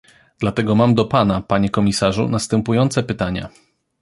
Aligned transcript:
Dlatego 0.39 0.75
mam 0.75 0.95
do 0.95 1.05
pana, 1.05 1.41
panie 1.41 1.69
komisarzu, 1.69 2.29
następujące 2.29 3.03
pytania 3.03 3.49